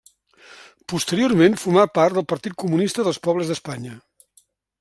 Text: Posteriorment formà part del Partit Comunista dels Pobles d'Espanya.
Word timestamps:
Posteriorment 0.93 1.59
formà 1.65 1.85
part 1.99 2.17
del 2.19 2.27
Partit 2.33 2.57
Comunista 2.65 3.09
dels 3.09 3.23
Pobles 3.29 3.53
d'Espanya. 3.53 3.95